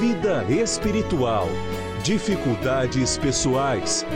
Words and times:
vida 0.00 0.44
espiritual, 0.50 1.46
dificuldades 2.02 3.18
pessoais, 3.18 4.06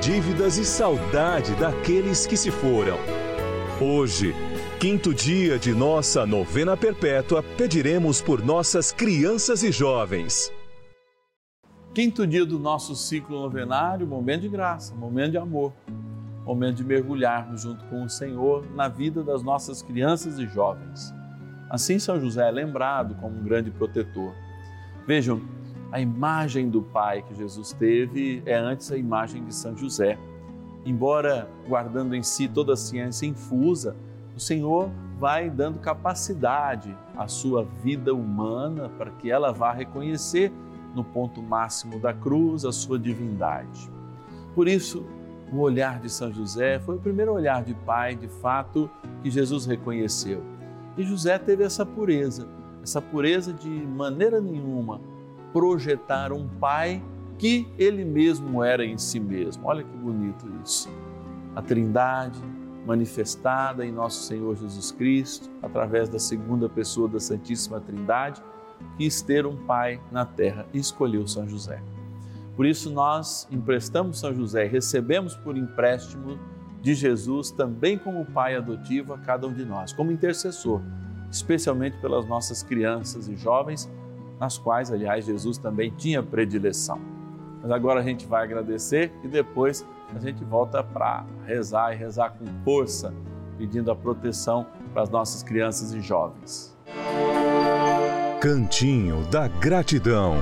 dívidas 0.00 0.56
e 0.56 0.64
saudade 0.64 1.54
daqueles 1.56 2.26
que 2.26 2.36
se 2.36 2.50
foram. 2.50 2.96
Hoje, 3.80 4.34
quinto 4.80 5.12
dia 5.12 5.58
de 5.58 5.72
nossa 5.72 6.24
novena 6.24 6.76
perpétua, 6.76 7.42
pediremos 7.42 8.22
por 8.22 8.42
nossas 8.42 8.90
crianças 8.90 9.62
e 9.62 9.70
jovens. 9.70 10.50
Quinto 11.94 12.26
dia 12.26 12.46
do 12.46 12.58
nosso 12.58 12.96
ciclo 12.96 13.38
novenário, 13.40 14.06
momento 14.06 14.42
de 14.42 14.48
graça, 14.48 14.94
momento 14.94 15.32
de 15.32 15.38
amor, 15.38 15.72
momento 16.44 16.76
de 16.76 16.84
mergulharmos 16.84 17.62
junto 17.62 17.84
com 17.86 18.04
o 18.04 18.08
Senhor 18.08 18.64
na 18.74 18.88
vida 18.88 19.22
das 19.22 19.42
nossas 19.42 19.82
crianças 19.82 20.38
e 20.38 20.46
jovens. 20.46 21.14
Assim, 21.68 21.98
São 21.98 22.18
José 22.18 22.48
é 22.48 22.50
lembrado 22.50 23.14
como 23.16 23.38
um 23.38 23.44
grande 23.44 23.70
protetor 23.70 24.32
Vejam, 25.08 25.40
a 25.90 25.98
imagem 25.98 26.68
do 26.68 26.82
Pai 26.82 27.22
que 27.22 27.34
Jesus 27.34 27.72
teve 27.72 28.42
é 28.44 28.54
antes 28.54 28.92
a 28.92 28.96
imagem 28.98 29.42
de 29.42 29.54
São 29.54 29.74
José. 29.74 30.18
Embora 30.84 31.48
guardando 31.66 32.14
em 32.14 32.22
si 32.22 32.46
toda 32.46 32.74
a 32.74 32.76
ciência 32.76 33.24
infusa, 33.24 33.96
o 34.36 34.38
Senhor 34.38 34.90
vai 35.18 35.48
dando 35.48 35.78
capacidade 35.78 36.94
à 37.16 37.26
sua 37.26 37.64
vida 37.82 38.12
humana 38.14 38.90
para 38.98 39.10
que 39.12 39.30
ela 39.30 39.50
vá 39.50 39.72
reconhecer 39.72 40.52
no 40.94 41.02
ponto 41.02 41.42
máximo 41.42 41.98
da 41.98 42.12
cruz 42.12 42.66
a 42.66 42.70
sua 42.70 42.98
divindade. 42.98 43.90
Por 44.54 44.68
isso, 44.68 45.06
o 45.50 45.60
olhar 45.60 46.00
de 46.00 46.10
São 46.10 46.30
José 46.30 46.78
foi 46.80 46.96
o 46.96 47.00
primeiro 47.00 47.32
olhar 47.32 47.64
de 47.64 47.72
pai, 47.72 48.14
de 48.14 48.28
fato, 48.28 48.90
que 49.22 49.30
Jesus 49.30 49.64
reconheceu. 49.64 50.42
E 50.98 51.02
José 51.02 51.38
teve 51.38 51.64
essa 51.64 51.86
pureza 51.86 52.57
essa 52.88 53.02
pureza 53.02 53.52
de 53.52 53.68
maneira 53.68 54.40
nenhuma 54.40 54.98
projetar 55.52 56.32
um 56.32 56.48
pai 56.48 57.02
que 57.36 57.68
ele 57.78 58.02
mesmo 58.02 58.64
era 58.64 58.84
em 58.84 58.96
si 58.96 59.20
mesmo. 59.20 59.66
Olha 59.66 59.84
que 59.84 59.96
bonito 59.96 60.46
isso. 60.64 60.88
A 61.54 61.60
Trindade 61.60 62.40
manifestada 62.86 63.84
em 63.84 63.92
nosso 63.92 64.22
Senhor 64.22 64.56
Jesus 64.56 64.90
Cristo, 64.90 65.50
através 65.62 66.08
da 66.08 66.18
segunda 66.18 66.66
pessoa 66.66 67.06
da 67.06 67.20
Santíssima 67.20 67.78
Trindade, 67.78 68.42
quis 68.96 69.20
ter 69.20 69.44
um 69.44 69.56
pai 69.66 70.00
na 70.10 70.24
terra 70.24 70.64
e 70.72 70.78
escolheu 70.78 71.26
São 71.26 71.46
José. 71.46 71.82
Por 72.56 72.64
isso 72.64 72.90
nós 72.90 73.46
emprestamos 73.50 74.18
São 74.18 74.34
José 74.34 74.64
recebemos 74.64 75.36
por 75.36 75.58
empréstimo 75.58 76.38
de 76.80 76.94
Jesus 76.94 77.50
também 77.50 77.98
como 77.98 78.24
pai 78.24 78.56
adotivo 78.56 79.12
a 79.12 79.18
cada 79.18 79.46
um 79.46 79.52
de 79.52 79.64
nós, 79.64 79.92
como 79.92 80.10
intercessor 80.10 80.80
especialmente 81.30 81.96
pelas 81.98 82.26
nossas 82.26 82.62
crianças 82.62 83.28
e 83.28 83.36
jovens, 83.36 83.90
nas 84.38 84.56
quais, 84.56 84.90
aliás, 84.90 85.24
Jesus 85.24 85.58
também 85.58 85.90
tinha 85.90 86.22
predileção. 86.22 87.00
Mas 87.60 87.70
agora 87.70 88.00
a 88.00 88.02
gente 88.02 88.26
vai 88.26 88.44
agradecer 88.44 89.12
e 89.24 89.28
depois 89.28 89.84
a 90.14 90.18
gente 90.18 90.44
volta 90.44 90.82
para 90.82 91.26
rezar 91.44 91.92
e 91.92 91.96
rezar 91.96 92.30
com 92.30 92.46
força, 92.64 93.12
pedindo 93.58 93.90
a 93.90 93.96
proteção 93.96 94.66
para 94.92 95.02
as 95.02 95.10
nossas 95.10 95.42
crianças 95.42 95.92
e 95.92 96.00
jovens. 96.00 96.76
Cantinho 98.40 99.24
da 99.30 99.48
Gratidão. 99.48 100.36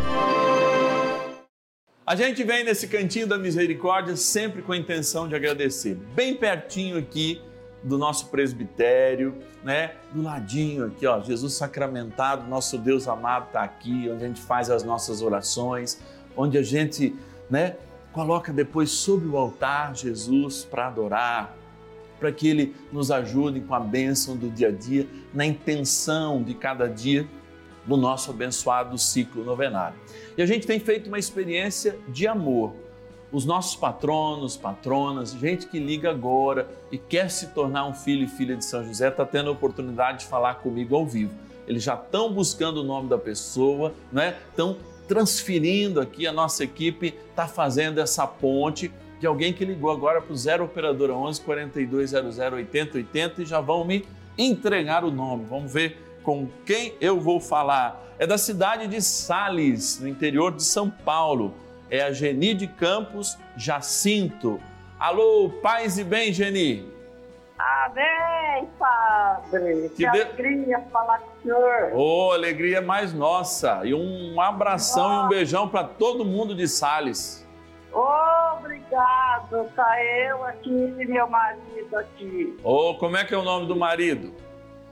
A 2.06 2.14
gente 2.14 2.44
vem 2.44 2.62
nesse 2.62 2.86
cantinho 2.86 3.26
da 3.26 3.36
misericórdia 3.36 4.14
sempre 4.14 4.62
com 4.62 4.72
a 4.72 4.76
intenção 4.76 5.26
de 5.26 5.34
agradecer. 5.34 5.96
Bem 6.14 6.36
pertinho 6.36 6.98
aqui 6.98 7.40
do 7.86 7.96
nosso 7.96 8.26
presbitério, 8.26 9.36
né? 9.62 9.92
Do 10.12 10.20
ladinho 10.20 10.86
aqui, 10.86 11.06
ó, 11.06 11.20
Jesus 11.20 11.54
sacramentado, 11.54 12.48
nosso 12.48 12.76
Deus 12.76 13.06
amado 13.06 13.46
está 13.46 13.62
aqui, 13.62 14.10
onde 14.10 14.24
a 14.24 14.26
gente 14.26 14.40
faz 14.40 14.68
as 14.68 14.82
nossas 14.82 15.22
orações, 15.22 16.00
onde 16.36 16.58
a 16.58 16.62
gente, 16.62 17.14
né, 17.48 17.76
coloca 18.12 18.52
depois 18.52 18.90
sobre 18.90 19.28
o 19.28 19.36
altar 19.36 19.94
Jesus 19.94 20.64
para 20.64 20.88
adorar, 20.88 21.56
para 22.18 22.32
que 22.32 22.48
ele 22.48 22.74
nos 22.90 23.10
ajude 23.12 23.60
com 23.60 23.74
a 23.74 23.80
bênção 23.80 24.36
do 24.36 24.50
dia 24.50 24.68
a 24.68 24.72
dia, 24.72 25.06
na 25.32 25.46
intenção 25.46 26.42
de 26.42 26.54
cada 26.54 26.88
dia 26.88 27.26
do 27.86 27.96
nosso 27.96 28.32
abençoado 28.32 28.98
ciclo 28.98 29.44
novenário. 29.44 29.96
E 30.36 30.42
a 30.42 30.46
gente 30.46 30.66
tem 30.66 30.80
feito 30.80 31.06
uma 31.06 31.20
experiência 31.20 31.96
de 32.08 32.26
amor 32.26 32.74
os 33.36 33.44
nossos 33.44 33.76
patronos, 33.76 34.56
patronas, 34.56 35.32
gente 35.32 35.66
que 35.66 35.78
liga 35.78 36.08
agora 36.08 36.66
e 36.90 36.96
quer 36.96 37.30
se 37.30 37.48
tornar 37.48 37.84
um 37.84 37.92
filho 37.92 38.24
e 38.24 38.26
filha 38.26 38.56
de 38.56 38.64
São 38.64 38.82
José, 38.82 39.08
está 39.08 39.26
tendo 39.26 39.50
a 39.50 39.52
oportunidade 39.52 40.20
de 40.20 40.24
falar 40.24 40.54
comigo 40.54 40.96
ao 40.96 41.04
vivo. 41.04 41.34
Eles 41.68 41.82
já 41.82 41.92
estão 41.96 42.32
buscando 42.32 42.78
o 42.78 42.82
nome 42.82 43.10
da 43.10 43.18
pessoa, 43.18 43.92
né? 44.10 44.38
estão 44.48 44.78
transferindo 45.06 46.00
aqui, 46.00 46.26
a 46.26 46.32
nossa 46.32 46.64
equipe 46.64 47.14
está 47.28 47.46
fazendo 47.46 48.00
essa 48.00 48.26
ponte 48.26 48.90
de 49.20 49.26
alguém 49.26 49.52
que 49.52 49.66
ligou 49.66 49.90
agora 49.90 50.22
para 50.22 50.32
o 50.32 50.36
0 50.36 50.64
Operadora 50.64 51.12
11 51.12 51.42
4200 51.42 52.38
8080 52.38 53.42
e 53.42 53.44
já 53.44 53.60
vão 53.60 53.84
me 53.84 54.06
entregar 54.38 55.04
o 55.04 55.10
nome. 55.10 55.44
Vamos 55.44 55.70
ver 55.70 56.18
com 56.22 56.48
quem 56.64 56.94
eu 57.02 57.20
vou 57.20 57.38
falar. 57.38 58.02
É 58.18 58.26
da 58.26 58.38
cidade 58.38 58.86
de 58.86 59.02
Sales, 59.02 60.00
no 60.00 60.08
interior 60.08 60.52
de 60.52 60.64
São 60.64 60.88
Paulo 60.88 61.65
é 61.90 62.02
a 62.02 62.12
Geni 62.12 62.54
de 62.54 62.66
Campos 62.66 63.38
Jacinto. 63.56 64.60
Alô, 64.98 65.50
paz 65.62 65.98
e 65.98 66.04
bem, 66.04 66.32
Geni. 66.32 66.90
Amém, 67.58 68.68
Padre. 68.78 69.88
Que, 69.90 69.96
que 69.96 70.10
de... 70.10 70.22
alegria 70.22 70.80
falar 70.92 71.18
com 71.20 71.30
o 71.30 71.42
senhor. 71.42 71.92
Oh, 71.94 72.30
alegria 72.32 72.80
mais 72.82 73.14
nossa. 73.14 73.80
E 73.84 73.94
um 73.94 74.40
abração 74.40 75.22
e 75.22 75.24
um 75.24 75.28
beijão 75.28 75.68
para 75.68 75.84
todo 75.84 76.24
mundo 76.24 76.54
de 76.54 76.68
Sales. 76.68 77.46
Obrigado, 77.92 79.70
tá 79.74 80.04
eu 80.04 80.44
aqui 80.44 80.70
e 80.70 81.06
meu 81.06 81.26
marido 81.28 81.96
aqui. 81.96 82.58
Oh, 82.62 82.94
como 82.94 83.16
é 83.16 83.24
que 83.24 83.32
é 83.34 83.38
o 83.38 83.42
nome 83.42 83.66
do 83.66 83.74
marido? 83.74 84.34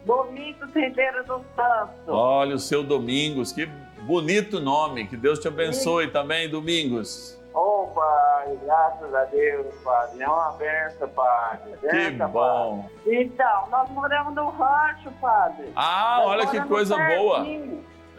Domingos 0.06 0.73
Ribeiro 0.75 1.23
do 1.25 1.44
Santo. 1.55 2.08
Olha, 2.08 2.55
o 2.55 2.58
seu 2.58 2.82
Domingos, 2.82 3.52
que 3.52 3.69
Bonito 4.06 4.61
nome, 4.61 5.06
que 5.06 5.17
Deus 5.17 5.39
te 5.39 5.49
abençoe 5.49 6.06
Sim. 6.06 6.11
também, 6.11 6.49
Domingos. 6.49 7.41
Oh, 7.55 7.87
Pai, 7.95 8.59
graças 8.62 9.15
a 9.15 9.25
Deus, 9.25 9.75
Padre. 9.83 10.23
É 10.23 10.29
uma 10.29 10.53
benção, 10.53 11.09
Padre. 11.09 11.73
Benção, 11.81 12.27
que 12.27 12.33
bom. 12.33 12.83
Padre. 12.83 13.23
Então, 13.23 13.69
nós 13.71 13.89
moramos 13.91 14.35
no 14.35 14.51
rancho, 14.51 15.11
Padre. 15.23 15.73
Ah, 15.75 16.17
nós 16.19 16.29
olha 16.29 16.47
que 16.49 16.61
coisa 16.69 16.97
boa. 16.99 17.47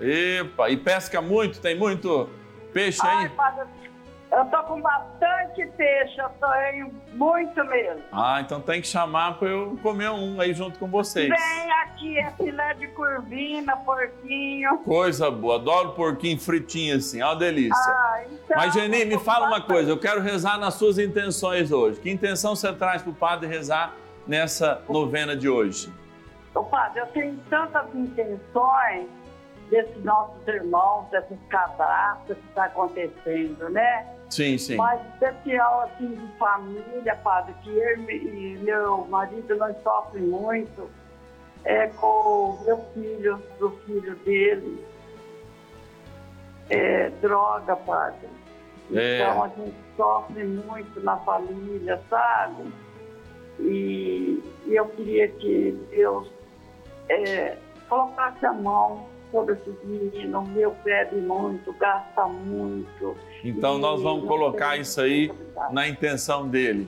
Epa, 0.01 0.69
e 0.71 0.77
pesca 0.77 1.21
muito? 1.21 1.61
Tem 1.61 1.77
muito 1.77 2.29
peixe 2.73 3.01
Ai, 3.03 3.25
aí? 3.25 3.29
Padre, 3.29 3.67
Eu 4.35 4.43
tô 4.47 4.61
com 4.63 4.81
bastante 4.81 5.65
peixe, 5.77 6.19
eu 6.19 6.29
tenho 6.29 6.91
muito 7.13 7.63
mesmo. 7.63 8.03
Ah, 8.11 8.41
então 8.41 8.59
tem 8.59 8.81
que 8.81 8.87
chamar 8.87 9.39
para 9.39 9.47
eu 9.47 9.79
comer 9.81 10.09
um 10.09 10.41
aí 10.41 10.53
junto 10.53 10.77
com 10.77 10.87
vocês. 10.87 11.29
Vem 11.29 11.71
aqui, 11.83 12.19
é 12.19 12.29
filé 12.31 12.73
de 12.73 12.87
curvina, 12.89 13.77
porquinho. 13.77 14.79
Coisa 14.79 15.31
boa, 15.31 15.55
adoro 15.55 15.93
porquinho 15.93 16.37
fritinho 16.37 16.97
assim, 16.97 17.21
ó, 17.21 17.33
delícia. 17.33 17.73
Ah, 17.77 18.23
então, 18.29 18.57
Mas, 18.57 18.73
Geni, 18.73 19.05
me 19.05 19.17
fala 19.17 19.47
uma 19.47 19.51
bastante. 19.51 19.71
coisa, 19.71 19.91
eu 19.91 19.97
quero 19.97 20.19
rezar 20.19 20.57
nas 20.57 20.73
suas 20.73 20.99
intenções 20.99 21.71
hoje. 21.71 22.01
Que 22.01 22.11
intenção 22.11 22.57
você 22.57 22.73
traz 22.73 23.01
para 23.01 23.11
o 23.11 23.15
padre 23.15 23.47
rezar 23.47 23.93
nessa 24.27 24.81
novena 24.89 25.33
de 25.33 25.47
hoje? 25.47 25.89
Ô, 26.53 26.61
padre, 26.63 26.99
eu 26.99 27.07
tenho 27.07 27.39
tantas 27.49 27.85
intenções 27.95 29.07
desses 29.69 30.03
nossos 30.03 30.45
irmãos, 30.47 31.09
dessas 31.09 31.37
catástrofes 31.49 32.43
que 32.43 32.49
está 32.49 32.65
acontecendo, 32.65 33.69
né? 33.69 34.05
Sim, 34.35 34.57
sim. 34.57 34.75
Mas 34.75 34.99
especial 35.13 35.81
assim 35.81 36.13
de 36.13 36.37
família, 36.37 37.15
padre, 37.23 37.55
que 37.63 37.69
eu 37.69 37.99
e 38.09 38.59
meu 38.61 39.05
marido 39.05 39.55
nós 39.55 39.73
sofremos 39.81 40.29
muito 40.29 40.89
é 41.63 41.87
com 41.87 42.05
o 42.05 42.63
meu 42.65 42.77
filho, 42.93 43.41
do 43.57 43.71
filho 43.85 44.13
dele. 44.17 44.85
É, 46.69 47.09
droga, 47.21 47.77
padre. 47.77 48.27
É. 48.93 49.21
Então 49.21 49.43
a 49.43 49.47
gente 49.47 49.75
sofre 49.95 50.43
muito 50.43 50.99
na 50.99 51.15
família, 51.17 52.01
sabe? 52.09 52.73
E, 53.59 54.43
e 54.65 54.75
eu 54.75 54.85
queria 54.89 55.29
que 55.29 55.71
Deus 55.91 56.29
é, 57.07 57.57
colocasse 57.87 58.45
a 58.45 58.51
mão 58.51 59.07
sobre 59.31 59.53
esses 59.53 59.83
meninos. 59.83 60.47
Meu 60.49 60.75
bebe 60.83 61.17
muito, 61.17 61.73
gasta 61.73 62.25
muito. 62.25 63.15
Então 63.43 63.77
nós 63.77 64.01
vamos 64.01 64.27
colocar 64.27 64.77
isso 64.77 65.01
aí 65.01 65.31
na 65.71 65.87
intenção 65.87 66.47
dele. 66.47 66.87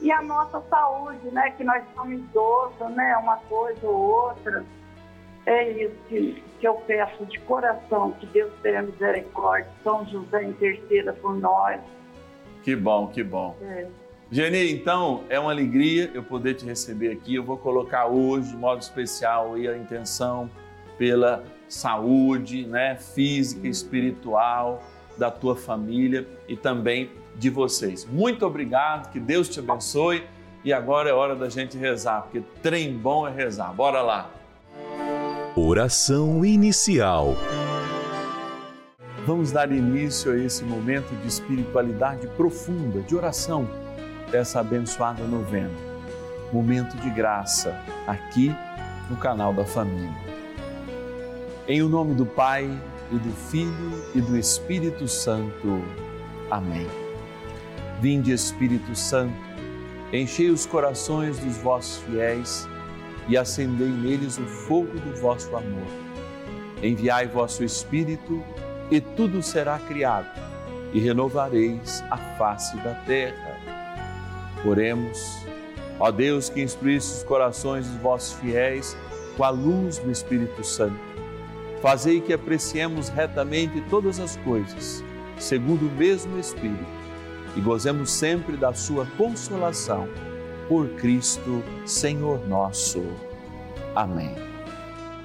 E 0.00 0.10
a 0.10 0.22
nossa 0.22 0.60
saúde, 0.68 1.30
né? 1.32 1.50
Que 1.56 1.64
nós 1.64 1.82
somos 1.94 2.18
idosos, 2.18 2.90
né? 2.94 3.16
Uma 3.16 3.36
coisa 3.48 3.86
ou 3.86 3.96
outra. 3.96 4.64
É 5.46 5.70
isso 5.70 5.94
que, 6.08 6.42
que 6.58 6.66
eu 6.66 6.74
peço 6.74 7.24
de 7.26 7.38
coração, 7.40 8.12
que 8.12 8.26
Deus 8.26 8.52
tenha 8.62 8.82
misericórdia. 8.82 9.70
São 9.84 10.04
José 10.06 10.42
interceda 10.42 11.12
por 11.12 11.36
nós. 11.36 11.80
Que 12.62 12.74
bom, 12.74 13.06
que 13.06 13.22
bom. 13.22 13.56
É. 13.62 13.86
Geni, 14.28 14.72
então 14.72 15.22
é 15.28 15.38
uma 15.38 15.52
alegria 15.52 16.10
eu 16.12 16.22
poder 16.22 16.54
te 16.54 16.66
receber 16.66 17.12
aqui. 17.12 17.36
Eu 17.36 17.44
vou 17.44 17.56
colocar 17.56 18.06
hoje, 18.06 18.50
de 18.50 18.56
modo 18.56 18.82
especial, 18.82 19.54
a 19.54 19.76
intenção 19.76 20.50
pela 20.98 21.44
saúde, 21.68 22.66
né, 22.66 22.96
física, 22.96 23.66
espiritual 23.66 24.82
da 25.16 25.30
tua 25.30 25.56
família 25.56 26.26
e 26.48 26.56
também 26.56 27.10
de 27.34 27.50
vocês. 27.50 28.04
Muito 28.04 28.46
obrigado, 28.46 29.10
que 29.10 29.20
Deus 29.20 29.48
te 29.48 29.60
abençoe. 29.60 30.24
E 30.64 30.72
agora 30.72 31.08
é 31.08 31.12
hora 31.12 31.36
da 31.36 31.48
gente 31.48 31.78
rezar, 31.78 32.22
porque 32.22 32.42
trem 32.60 32.92
bom 32.92 33.26
é 33.26 33.30
rezar. 33.30 33.72
Bora 33.72 34.02
lá. 34.02 34.30
Oração 35.54 36.44
inicial. 36.44 37.36
Vamos 39.24 39.52
dar 39.52 39.70
início 39.70 40.32
a 40.32 40.36
esse 40.36 40.64
momento 40.64 41.14
de 41.20 41.28
espiritualidade 41.28 42.26
profunda, 42.36 43.00
de 43.00 43.14
oração 43.14 43.68
dessa 44.30 44.60
abençoada 44.60 45.24
novena. 45.24 45.70
Momento 46.52 46.96
de 46.96 47.10
graça, 47.10 47.76
aqui 48.06 48.54
no 49.08 49.16
canal 49.16 49.52
da 49.52 49.64
família. 49.64 50.35
Em 51.68 51.82
o 51.82 51.88
nome 51.88 52.14
do 52.14 52.24
Pai 52.24 52.70
e 53.10 53.18
do 53.18 53.32
Filho 53.32 54.04
e 54.14 54.20
do 54.20 54.38
Espírito 54.38 55.08
Santo. 55.08 55.82
Amém. 56.48 56.86
Vinde, 58.00 58.30
Espírito 58.30 58.94
Santo, 58.94 59.34
enchei 60.12 60.48
os 60.48 60.64
corações 60.64 61.40
dos 61.40 61.56
vossos 61.56 61.96
fiéis 62.04 62.68
e 63.28 63.36
acendei 63.36 63.88
neles 63.88 64.38
o 64.38 64.46
fogo 64.46 64.96
do 65.00 65.20
vosso 65.20 65.56
amor. 65.56 65.88
Enviai 66.80 67.26
vosso 67.26 67.64
Espírito 67.64 68.44
e 68.88 69.00
tudo 69.00 69.42
será 69.42 69.76
criado, 69.80 70.40
e 70.92 71.00
renovareis 71.00 72.00
a 72.12 72.16
face 72.38 72.76
da 72.76 72.94
terra. 72.94 73.56
Oremos, 74.64 75.44
ó 75.98 76.12
Deus 76.12 76.48
que 76.48 76.62
instruísse 76.62 77.16
os 77.16 77.24
corações 77.24 77.88
dos 77.88 77.96
vossos 77.96 78.38
fiéis 78.38 78.96
com 79.36 79.42
a 79.42 79.50
luz 79.50 79.98
do 79.98 80.12
Espírito 80.12 80.62
Santo. 80.62 81.15
Fazei 81.86 82.20
que 82.20 82.32
apreciemos 82.32 83.08
retamente 83.08 83.80
todas 83.82 84.18
as 84.18 84.36
coisas, 84.38 85.04
segundo 85.38 85.86
o 85.86 85.92
mesmo 85.92 86.36
Espírito, 86.36 86.84
e 87.54 87.60
gozemos 87.60 88.10
sempre 88.10 88.56
da 88.56 88.74
sua 88.74 89.06
consolação. 89.16 90.08
Por 90.66 90.88
Cristo, 90.96 91.62
Senhor 91.84 92.44
nosso. 92.48 93.04
Amém. 93.94 94.34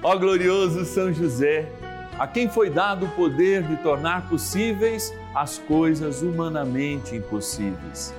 Ó 0.04 0.16
glorioso 0.16 0.84
São 0.84 1.12
José, 1.12 1.68
a 2.16 2.28
quem 2.28 2.48
foi 2.48 2.70
dado 2.70 3.06
o 3.06 3.10
poder 3.10 3.64
de 3.64 3.76
tornar 3.78 4.28
possíveis 4.28 5.12
as 5.34 5.58
coisas 5.58 6.22
humanamente 6.22 7.16
impossíveis. 7.16 8.14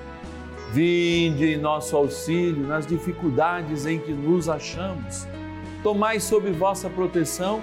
Vinde 0.73 1.53
em 1.53 1.57
nosso 1.57 1.95
auxílio 1.95 2.67
nas 2.67 2.85
dificuldades 2.85 3.85
em 3.85 3.99
que 3.99 4.11
nos 4.11 4.49
achamos. 4.49 5.25
Tomai 5.81 6.19
sob 6.19 6.51
vossa 6.51 6.89
proteção 6.89 7.61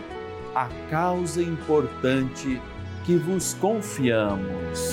a 0.55 0.69
causa 0.91 1.43
importante 1.43 2.61
que 3.05 3.17
vos 3.17 3.55
confiamos. 3.55 4.91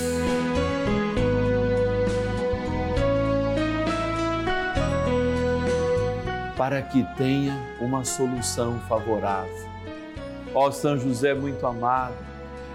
Para 6.55 6.81
que 6.81 7.03
tenha 7.15 7.55
uma 7.79 8.03
solução 8.03 8.79
favorável. 8.87 9.67
Ó 10.53 10.71
São 10.71 10.97
José 10.97 11.33
muito 11.33 11.65
amado, 11.65 12.15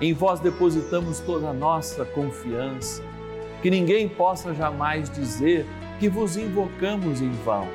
em 0.01 0.13
vós 0.13 0.41
depositamos 0.41 1.21
toda 1.21 1.49
a 1.49 1.53
nossa 1.53 2.05
confiança, 2.05 3.03
que 3.61 3.71
ninguém 3.71 4.09
possa 4.09 4.55
jamais 4.55 5.09
dizer 5.11 5.67
que 5.99 6.09
vos 6.09 6.37
invocamos 6.37 7.21
em 7.21 7.31
vão. 7.45 7.69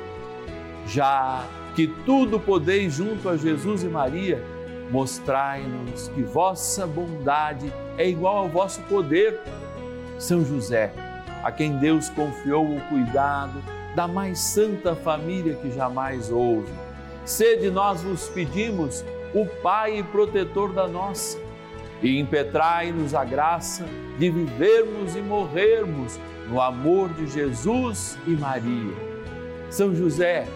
Já 0.86 1.44
que 1.74 1.86
tudo 1.86 2.38
podeis 2.40 2.94
junto 2.94 3.28
a 3.28 3.36
Jesus 3.36 3.82
e 3.82 3.86
Maria, 3.86 4.42
mostrai-nos 4.90 6.08
que 6.08 6.22
vossa 6.22 6.86
bondade 6.86 7.72
é 7.96 8.08
igual 8.08 8.38
ao 8.38 8.48
vosso 8.48 8.80
poder. 8.82 9.40
São 10.18 10.44
José, 10.44 10.92
a 11.44 11.52
quem 11.52 11.78
Deus 11.78 12.08
confiou 12.08 12.64
o 12.64 12.80
cuidado 12.88 13.62
da 13.94 14.08
mais 14.08 14.38
santa 14.38 14.94
família 14.94 15.54
que 15.56 15.70
jamais 15.70 16.30
houve. 16.30 16.72
Sede 17.24 17.70
nós 17.70 18.02
vos 18.02 18.28
pedimos, 18.28 19.04
o 19.34 19.44
Pai 19.62 20.04
protetor 20.10 20.72
da 20.72 20.88
nossa, 20.88 21.38
e 22.02 22.18
impetrai-nos 22.18 23.14
a 23.14 23.24
graça 23.24 23.84
de 24.18 24.30
vivermos 24.30 25.14
e 25.14 25.20
morrermos 25.20 26.18
no 26.48 26.60
amor 26.60 27.08
de 27.10 27.26
Jesus 27.26 28.18
e 28.26 28.30
Maria. 28.30 28.94
São 29.68 29.94
José, 29.94 30.46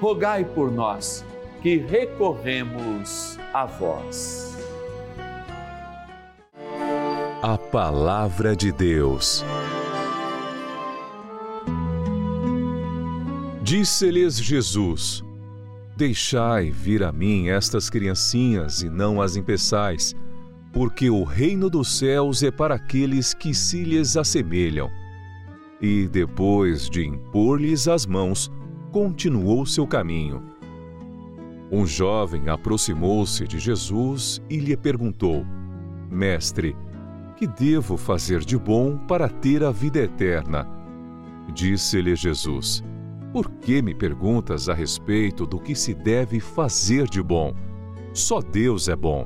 rogai 0.00 0.44
por 0.44 0.70
nós 0.70 1.24
que 1.62 1.76
recorremos 1.76 3.38
a 3.52 3.66
vós. 3.66 4.56
A 7.42 7.58
Palavra 7.58 8.56
de 8.56 8.72
Deus. 8.72 9.44
Disse-lhes 13.62 14.38
Jesus: 14.38 15.22
Deixai 15.96 16.70
vir 16.70 17.02
a 17.02 17.12
mim 17.12 17.48
estas 17.48 17.90
criancinhas 17.90 18.80
e 18.80 18.88
não 18.88 19.20
as 19.20 19.36
impeçais, 19.36 20.14
porque 20.72 21.10
o 21.10 21.24
reino 21.24 21.68
dos 21.68 21.98
céus 21.98 22.42
é 22.42 22.50
para 22.50 22.76
aqueles 22.76 23.34
que 23.34 23.52
se 23.52 23.84
lhes 23.84 24.16
assemelham. 24.16 24.90
E 25.78 26.08
depois 26.08 26.88
de 26.88 27.06
impor-lhes 27.06 27.86
as 27.86 28.06
mãos, 28.06 28.50
continuou 28.92 29.66
seu 29.66 29.86
caminho. 29.86 30.59
Um 31.72 31.86
jovem 31.86 32.48
aproximou-se 32.48 33.46
de 33.46 33.58
Jesus 33.58 34.42
e 34.50 34.58
lhe 34.58 34.76
perguntou: 34.76 35.46
Mestre, 36.10 36.76
que 37.36 37.46
devo 37.46 37.96
fazer 37.96 38.40
de 38.40 38.58
bom 38.58 38.96
para 38.96 39.28
ter 39.28 39.62
a 39.62 39.70
vida 39.70 40.00
eterna? 40.00 40.66
Disse-lhe 41.54 42.16
Jesus: 42.16 42.82
Por 43.32 43.48
que 43.48 43.80
me 43.80 43.94
perguntas 43.94 44.68
a 44.68 44.74
respeito 44.74 45.46
do 45.46 45.60
que 45.60 45.76
se 45.76 45.94
deve 45.94 46.40
fazer 46.40 47.08
de 47.08 47.22
bom? 47.22 47.54
Só 48.12 48.40
Deus 48.40 48.88
é 48.88 48.96
bom. 48.96 49.24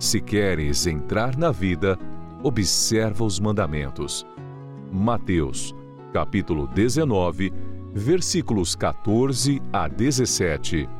Se 0.00 0.20
queres 0.20 0.86
entrar 0.86 1.36
na 1.36 1.52
vida, 1.52 1.96
observa 2.42 3.24
os 3.24 3.38
mandamentos. 3.38 4.26
Mateus, 4.92 5.74
capítulo 6.12 6.66
19, 6.66 7.52
versículos 7.94 8.74
14 8.74 9.62
a 9.72 9.86
17. 9.86 10.97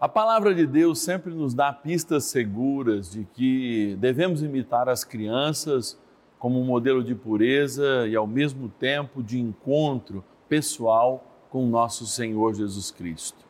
A 0.00 0.08
palavra 0.08 0.54
de 0.54 0.66
Deus 0.66 1.00
sempre 1.00 1.30
nos 1.30 1.52
dá 1.52 1.70
pistas 1.74 2.24
seguras 2.24 3.10
de 3.12 3.24
que 3.34 3.94
devemos 4.00 4.42
imitar 4.42 4.88
as 4.88 5.04
crianças 5.04 6.00
como 6.38 6.58
um 6.58 6.64
modelo 6.64 7.04
de 7.04 7.14
pureza 7.14 8.08
e, 8.08 8.16
ao 8.16 8.26
mesmo 8.26 8.70
tempo, 8.70 9.22
de 9.22 9.38
encontro 9.38 10.24
pessoal 10.48 11.22
com 11.50 11.66
nosso 11.66 12.06
Senhor 12.06 12.54
Jesus 12.54 12.90
Cristo. 12.90 13.44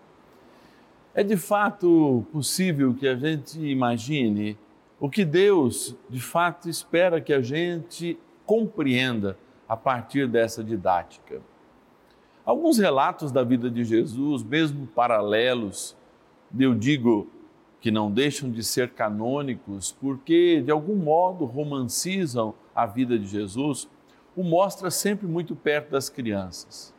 É 1.14 1.22
de 1.22 1.36
fato 1.36 2.26
possível 2.32 2.94
que 2.94 3.06
a 3.06 3.14
gente 3.14 3.60
imagine 3.60 4.58
o 4.98 5.08
que 5.08 5.24
Deus 5.24 5.94
de 6.08 6.20
fato 6.20 6.68
espera 6.68 7.20
que 7.20 7.32
a 7.32 7.40
gente 7.40 8.18
compreenda 8.44 9.38
a 9.68 9.76
partir 9.76 10.26
dessa 10.26 10.64
didática. 10.64 11.40
Alguns 12.44 12.76
relatos 12.76 13.30
da 13.30 13.44
vida 13.44 13.70
de 13.70 13.84
Jesus, 13.84 14.42
mesmo 14.42 14.88
paralelos, 14.88 15.96
eu 16.58 16.74
digo 16.74 17.28
que 17.80 17.90
não 17.90 18.10
deixam 18.10 18.50
de 18.50 18.62
ser 18.62 18.90
canônicos, 18.90 19.92
porque 20.00 20.60
de 20.60 20.70
algum 20.70 20.96
modo 20.96 21.44
romancizam 21.44 22.54
a 22.74 22.86
vida 22.86 23.18
de 23.18 23.26
Jesus, 23.26 23.88
o 24.36 24.42
mostra 24.42 24.90
sempre 24.90 25.26
muito 25.26 25.56
perto 25.56 25.90
das 25.90 26.08
crianças. 26.08 26.94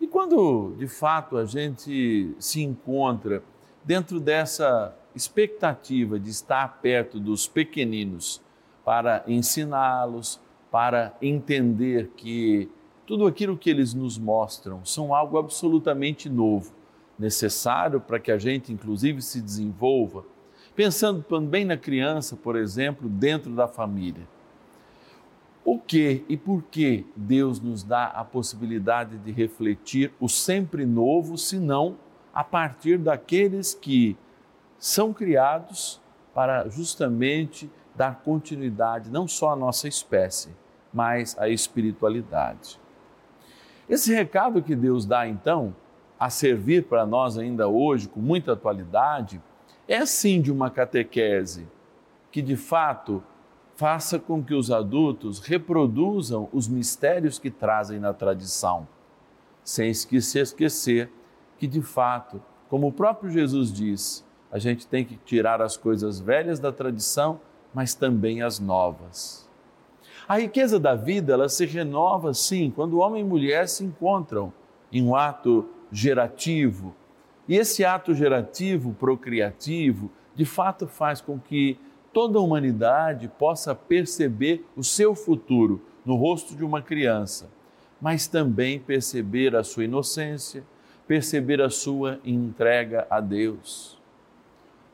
E 0.00 0.06
quando 0.06 0.74
de 0.78 0.86
fato 0.86 1.38
a 1.38 1.44
gente 1.44 2.34
se 2.38 2.62
encontra 2.62 3.42
dentro 3.84 4.20
dessa 4.20 4.94
expectativa 5.14 6.18
de 6.18 6.28
estar 6.28 6.80
perto 6.82 7.18
dos 7.18 7.48
pequeninos 7.48 8.42
para 8.84 9.24
ensiná-los, 9.26 10.40
para 10.70 11.16
entender 11.22 12.10
que 12.16 12.70
tudo 13.06 13.26
aquilo 13.26 13.56
que 13.56 13.70
eles 13.70 13.94
nos 13.94 14.18
mostram 14.18 14.84
são 14.84 15.14
algo 15.14 15.38
absolutamente 15.38 16.28
novo, 16.28 16.75
necessário 17.18 18.00
para 18.00 18.18
que 18.18 18.30
a 18.30 18.38
gente, 18.38 18.72
inclusive, 18.72 19.22
se 19.22 19.40
desenvolva. 19.40 20.24
Pensando 20.74 21.22
também 21.22 21.64
na 21.64 21.76
criança, 21.76 22.36
por 22.36 22.56
exemplo, 22.56 23.08
dentro 23.08 23.52
da 23.52 23.66
família. 23.66 24.26
O 25.64 25.78
que 25.78 26.24
e 26.28 26.36
por 26.36 26.62
que 26.62 27.06
Deus 27.16 27.58
nos 27.58 27.82
dá 27.82 28.04
a 28.04 28.24
possibilidade 28.24 29.18
de 29.18 29.32
refletir 29.32 30.12
o 30.20 30.28
sempre 30.28 30.86
novo, 30.86 31.36
se 31.36 31.58
não 31.58 31.96
a 32.32 32.44
partir 32.44 32.98
daqueles 32.98 33.74
que 33.74 34.16
são 34.78 35.12
criados 35.12 36.00
para 36.34 36.68
justamente 36.68 37.70
dar 37.94 38.20
continuidade 38.22 39.10
não 39.10 39.26
só 39.26 39.54
à 39.54 39.56
nossa 39.56 39.88
espécie, 39.88 40.50
mas 40.92 41.36
à 41.38 41.48
espiritualidade. 41.48 42.78
Esse 43.88 44.14
recado 44.14 44.62
que 44.62 44.76
Deus 44.76 45.06
dá 45.06 45.26
então, 45.26 45.74
a 46.18 46.30
servir 46.30 46.84
para 46.84 47.04
nós 47.04 47.36
ainda 47.36 47.68
hoje, 47.68 48.08
com 48.08 48.20
muita 48.20 48.52
atualidade, 48.52 49.42
é 49.86 50.04
sim 50.06 50.40
de 50.40 50.50
uma 50.50 50.70
catequese 50.70 51.68
que 52.30 52.42
de 52.42 52.56
fato 52.56 53.22
faça 53.76 54.18
com 54.18 54.42
que 54.42 54.54
os 54.54 54.70
adultos 54.70 55.38
reproduzam 55.38 56.48
os 56.52 56.66
mistérios 56.66 57.38
que 57.38 57.50
trazem 57.50 58.00
na 58.00 58.12
tradição, 58.12 58.88
sem 59.62 59.92
se 59.92 60.38
esquecer 60.38 61.10
que 61.58 61.66
de 61.66 61.82
fato, 61.82 62.42
como 62.68 62.88
o 62.88 62.92
próprio 62.92 63.30
Jesus 63.30 63.72
diz, 63.72 64.24
a 64.50 64.58
gente 64.58 64.86
tem 64.86 65.04
que 65.04 65.16
tirar 65.16 65.60
as 65.60 65.76
coisas 65.76 66.20
velhas 66.20 66.58
da 66.58 66.72
tradição, 66.72 67.40
mas 67.74 67.94
também 67.94 68.42
as 68.42 68.58
novas. 68.58 69.48
A 70.26 70.38
riqueza 70.38 70.80
da 70.80 70.94
vida, 70.94 71.34
ela 71.34 71.48
se 71.48 71.66
renova 71.66 72.32
sim, 72.32 72.72
quando 72.74 72.98
homem 72.98 73.22
e 73.22 73.24
mulher 73.24 73.68
se 73.68 73.84
encontram 73.84 74.52
em 74.90 75.02
um 75.02 75.14
ato 75.14 75.68
gerativo. 75.90 76.94
E 77.48 77.56
esse 77.56 77.84
ato 77.84 78.14
gerativo, 78.14 78.92
procriativo, 78.94 80.10
de 80.34 80.44
fato 80.44 80.86
faz 80.86 81.20
com 81.20 81.38
que 81.38 81.78
toda 82.12 82.38
a 82.38 82.42
humanidade 82.42 83.28
possa 83.38 83.74
perceber 83.74 84.64
o 84.76 84.82
seu 84.82 85.14
futuro 85.14 85.82
no 86.04 86.16
rosto 86.16 86.54
de 86.54 86.64
uma 86.64 86.82
criança, 86.82 87.48
mas 88.00 88.26
também 88.26 88.78
perceber 88.78 89.54
a 89.54 89.62
sua 89.62 89.84
inocência, 89.84 90.64
perceber 91.06 91.60
a 91.60 91.70
sua 91.70 92.18
entrega 92.24 93.06
a 93.08 93.20
Deus 93.20 93.96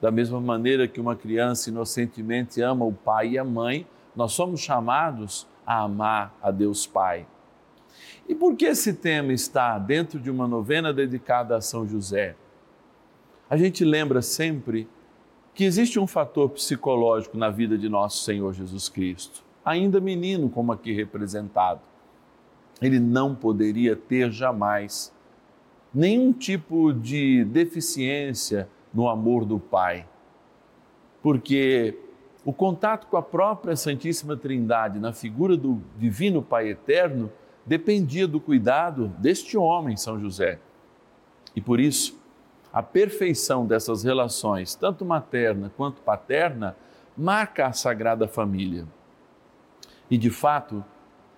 da 0.03 0.11
mesma 0.11 0.41
maneira 0.41 0.89
que 0.89 1.01
uma 1.01 1.15
criança 1.15 1.71
inocentemente 1.71 2.61
ama 2.61 2.85
o 2.85 2.93
pai 2.93 3.31
e 3.31 3.39
a 3.39 3.45
mãe, 3.45 3.87
nós 4.17 4.33
somos 4.33 4.61
chamados 4.61 5.47
a 5.65 5.83
amar 5.83 6.35
a 6.43 6.51
Deus 6.51 6.85
Pai. 6.85 7.25
E 8.29 8.35
por 8.35 8.57
que 8.57 8.67
esse 8.67 8.95
tema 8.95 9.33
está 9.33 9.79
dentro 9.79 10.19
de 10.19 10.31
uma 10.31 10.47
novena 10.47 10.93
dedicada 10.93 11.57
a 11.57 11.61
São 11.61 11.87
José? 11.87 12.37
A 13.51 13.57
gente 13.57 13.85
lembra 13.85 14.23
sempre 14.23 14.89
que 15.55 15.65
existe 15.65 15.99
um 15.99 16.07
fator 16.07 16.49
psicológico 16.51 17.37
na 17.37 17.51
vida 17.51 17.77
de 17.77 17.89
nosso 17.89 18.25
Senhor 18.25 18.55
Jesus 18.55 18.89
Cristo, 18.89 19.45
ainda 19.65 20.01
menino, 20.01 20.49
como 20.49 20.73
aqui 20.73 20.93
representado. 20.93 21.81
Ele 22.81 22.99
não 22.99 23.35
poderia 23.35 23.95
ter 23.95 24.31
jamais 24.31 25.13
nenhum 25.93 26.33
tipo 26.33 26.93
de 26.93 27.45
deficiência 27.45 28.69
no 28.95 29.09
amor 29.09 29.45
do 29.45 29.59
Pai. 29.59 30.07
Porque 31.23 31.99
o 32.45 32.53
contato 32.53 33.07
com 33.07 33.17
a 33.17 33.23
própria 33.23 33.77
Santíssima 33.77 34.37
Trindade 34.37 34.99
na 34.99 35.13
figura 35.13 35.57
do 35.57 35.81
Divino 35.99 36.43
Pai 36.43 36.71
Eterno 36.71 37.31
dependia 37.67 38.27
do 38.27 38.41
cuidado 38.41 39.09
deste 39.19 39.57
homem, 39.57 39.97
São 39.97 40.21
José. 40.21 40.59
E 41.55 41.61
por 41.61 41.79
isso, 41.81 42.21
a 42.73 42.83
perfeição 42.83 43.67
dessas 43.67 44.03
relações, 44.03 44.75
tanto 44.75 45.05
materna 45.05 45.71
quanto 45.77 46.01
paterna, 46.01 46.77
marca 47.17 47.67
a 47.67 47.73
Sagrada 47.73 48.27
Família. 48.27 48.87
E 50.11 50.17
de 50.17 50.31
fato, 50.31 50.85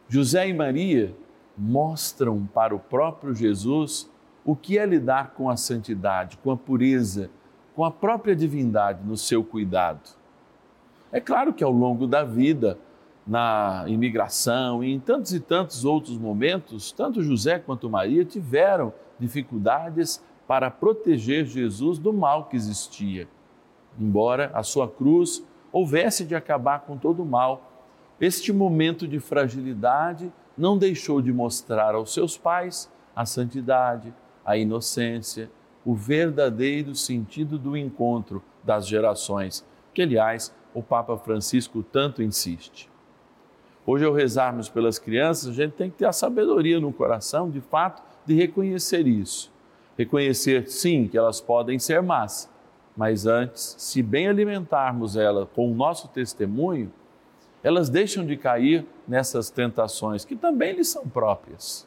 José 0.09 0.49
e 0.49 0.55
Maria 0.55 1.15
mostram 1.57 2.47
para 2.53 2.75
o 2.75 2.79
próprio 2.79 3.35
Jesus 3.35 4.11
o 4.45 4.55
que 4.55 4.79
é 4.79 4.85
lidar 4.85 5.33
com 5.35 5.49
a 5.49 5.57
santidade, 5.57 6.37
com 6.39 6.51
a 6.51 6.57
pureza, 6.57 7.31
com 7.75 7.85
a 7.85 7.91
própria 7.91 8.37
divindade 8.37 9.03
no 9.05 9.17
seu 9.17 9.43
cuidado. 9.43 10.11
É 11.11 11.21
claro 11.21 11.53
que 11.53 11.65
ao 11.65 11.73
longo 11.73 12.07
da 12.07 12.25
vida, 12.25 12.79
na 13.27 13.85
imigração 13.87 14.85
e 14.85 14.93
em 14.93 15.01
tantos 15.01 15.33
e 15.33 15.41
tantos 15.41 15.85
outros 15.85 16.19
momentos, 16.19 16.93
tanto 16.93 17.23
José 17.23 17.59
quanto 17.59 17.89
Maria 17.89 18.25
tiveram 18.25 18.93
dificuldades 19.19 20.23
para 20.47 20.71
proteger 20.71 21.47
Jesus 21.47 21.99
do 21.99 22.13
mal 22.13 22.45
que 22.45 22.57
existia. 22.57 23.27
Embora 23.99 24.51
a 24.53 24.63
sua 24.63 24.89
cruz 24.89 25.43
houvesse 25.73 26.25
de 26.25 26.35
acabar 26.35 26.81
com 26.81 26.99
todo 26.99 27.23
o 27.23 27.27
mal, 27.27 27.71
este 28.21 28.53
momento 28.53 29.09
de 29.09 29.19
fragilidade 29.19 30.33
não 30.57 30.77
deixou 30.77 31.23
de 31.23 31.33
mostrar 31.33 31.95
aos 31.95 32.13
seus 32.13 32.37
pais 32.37 32.91
a 33.17 33.25
santidade, 33.25 34.13
a 34.45 34.57
inocência 34.57 35.51
o 35.85 35.95
verdadeiro 35.95 36.95
sentido 36.95 37.59
do 37.59 37.77
encontro 37.77 38.43
das 38.63 38.87
gerações, 38.87 39.65
que, 39.93 40.03
aliás, 40.03 40.55
o 40.73 40.83
Papa 40.83 41.17
Francisco 41.19 41.83
tanto 41.83 42.23
insiste. 42.23 42.91
Hoje, 43.87 44.05
ao 44.05 44.13
rezarmos 44.15 44.69
pelas 44.69 44.99
crianças, 44.99 45.51
a 45.51 45.53
gente 45.53 45.73
tem 45.73 45.91
que 45.91 45.99
ter 45.99 46.07
a 46.07 46.13
sabedoria 46.13 46.81
no 46.81 46.93
coração, 46.93 47.51
de 47.51 47.61
fato, 47.61 48.03
de 48.25 48.35
reconhecer 48.35 49.07
isso. 49.07 49.53
Reconhecer, 49.97 50.69
sim, 50.69 51.07
que 51.07 51.19
elas 51.19 51.41
podem 51.41 51.79
ser 51.79 52.03
más, 52.03 52.51
mas 52.97 53.27
antes, 53.27 53.77
se 53.79 54.03
bem 54.03 54.29
alimentarmos 54.29 55.17
elas 55.17 55.49
com 55.55 55.71
o 55.71 55.75
nosso 55.75 56.09
testemunho, 56.09 56.91
elas 57.63 57.89
deixam 57.89 58.25
de 58.25 58.37
cair 58.37 58.87
nessas 59.07 59.51
tentações 59.51 60.25
que 60.25 60.35
também 60.35 60.75
lhes 60.75 60.89
são 60.89 61.07
próprias. 61.07 61.87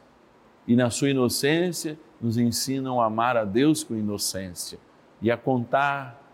E 0.66 0.76
na 0.76 0.90
sua 0.90 1.10
inocência, 1.10 1.98
nos 2.20 2.36
ensinam 2.36 3.00
a 3.00 3.06
amar 3.06 3.36
a 3.36 3.44
Deus 3.44 3.82
com 3.82 3.94
inocência 3.94 4.78
e 5.20 5.30
a 5.30 5.36
contar 5.36 6.32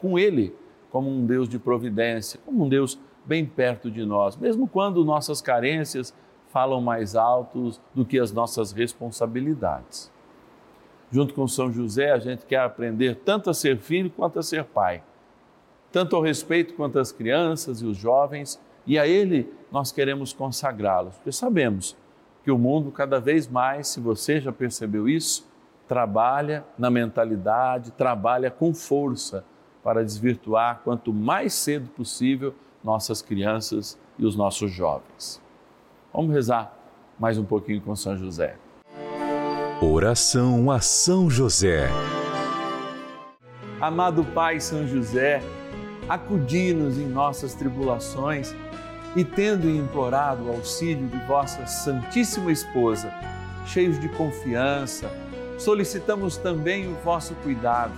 com 0.00 0.18
Ele 0.18 0.54
como 0.90 1.08
um 1.10 1.26
Deus 1.26 1.48
de 1.48 1.58
providência, 1.58 2.40
como 2.44 2.64
um 2.64 2.68
Deus 2.68 2.98
bem 3.28 3.44
perto 3.44 3.90
de 3.90 4.06
nós, 4.06 4.36
mesmo 4.38 4.66
quando 4.66 5.04
nossas 5.04 5.42
carências 5.42 6.14
falam 6.48 6.80
mais 6.80 7.14
altos 7.14 7.78
do 7.94 8.06
que 8.06 8.18
as 8.18 8.32
nossas 8.32 8.72
responsabilidades. 8.72 10.10
Junto 11.12 11.34
com 11.34 11.46
São 11.46 11.70
José, 11.70 12.10
a 12.10 12.18
gente 12.18 12.46
quer 12.46 12.60
aprender 12.60 13.16
tanto 13.16 13.50
a 13.50 13.54
ser 13.54 13.76
filho 13.78 14.10
quanto 14.10 14.38
a 14.38 14.42
ser 14.42 14.64
pai, 14.64 15.02
tanto 15.92 16.16
ao 16.16 16.22
respeito 16.22 16.72
quanto 16.72 16.98
às 16.98 17.12
crianças 17.12 17.82
e 17.82 17.86
os 17.86 17.98
jovens, 17.98 18.58
e 18.86 18.98
a 18.98 19.06
Ele 19.06 19.52
nós 19.70 19.92
queremos 19.92 20.32
consagrá-los, 20.32 21.14
porque 21.16 21.32
sabemos 21.32 21.94
que 22.42 22.50
o 22.50 22.56
mundo 22.56 22.90
cada 22.90 23.20
vez 23.20 23.46
mais, 23.46 23.88
se 23.88 24.00
você 24.00 24.40
já 24.40 24.50
percebeu 24.50 25.06
isso, 25.06 25.46
trabalha 25.86 26.64
na 26.78 26.90
mentalidade, 26.90 27.90
trabalha 27.92 28.50
com 28.50 28.72
força 28.72 29.44
para 29.82 30.02
desvirtuar 30.02 30.80
quanto 30.82 31.12
mais 31.12 31.52
cedo 31.52 31.88
possível 31.90 32.54
nossas 32.82 33.22
crianças 33.22 33.98
e 34.18 34.24
os 34.24 34.36
nossos 34.36 34.70
jovens. 34.70 35.40
Vamos 36.12 36.32
rezar 36.32 36.76
mais 37.18 37.38
um 37.38 37.44
pouquinho 37.44 37.80
com 37.80 37.94
São 37.96 38.16
José. 38.16 38.56
Oração 39.80 40.70
a 40.70 40.80
São 40.80 41.30
José. 41.30 41.88
Amado 43.80 44.24
Pai 44.24 44.58
São 44.58 44.86
José, 44.86 45.40
acudi-nos 46.08 46.98
em 46.98 47.06
nossas 47.06 47.54
tribulações 47.54 48.54
e, 49.14 49.24
tendo 49.24 49.68
implorado 49.70 50.44
o 50.44 50.50
auxílio 50.50 51.06
de 51.06 51.18
vossa 51.26 51.66
Santíssima 51.66 52.50
Esposa, 52.50 53.12
cheios 53.66 54.00
de 54.00 54.08
confiança, 54.08 55.10
solicitamos 55.58 56.36
também 56.36 56.90
o 56.90 56.96
vosso 57.04 57.34
cuidado 57.36 57.94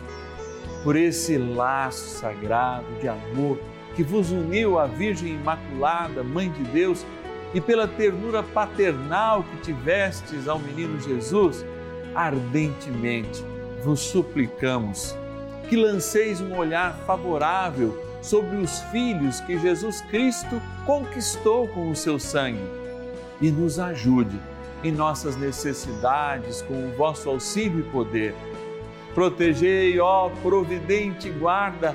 por 0.82 0.96
esse 0.96 1.36
laço 1.36 2.18
sagrado 2.18 2.86
de 3.00 3.08
amor 3.08 3.58
que 4.00 4.04
vos 4.04 4.30
uniu 4.30 4.78
à 4.78 4.86
Virgem 4.86 5.34
Imaculada, 5.34 6.24
Mãe 6.24 6.50
de 6.50 6.62
Deus, 6.70 7.04
e 7.52 7.60
pela 7.60 7.86
ternura 7.86 8.42
paternal 8.42 9.42
que 9.42 9.58
tivestes 9.58 10.48
ao 10.48 10.58
menino 10.58 10.98
Jesus, 10.98 11.66
ardentemente 12.14 13.44
vos 13.84 14.00
suplicamos 14.00 15.14
que 15.68 15.76
lanceis 15.76 16.40
um 16.40 16.56
olhar 16.56 16.96
favorável 17.06 17.94
sobre 18.22 18.56
os 18.56 18.80
filhos 18.84 19.38
que 19.40 19.58
Jesus 19.58 20.00
Cristo 20.08 20.62
conquistou 20.86 21.68
com 21.68 21.90
o 21.90 21.94
seu 21.94 22.18
sangue 22.18 22.64
e 23.38 23.50
nos 23.50 23.78
ajude 23.78 24.40
em 24.82 24.92
nossas 24.92 25.36
necessidades 25.36 26.62
com 26.62 26.88
o 26.88 26.96
vosso 26.96 27.28
auxílio 27.28 27.80
e 27.80 27.90
poder. 27.90 28.34
Protegei, 29.14 30.00
ó 30.00 30.30
providente 30.42 31.28
guarda, 31.28 31.94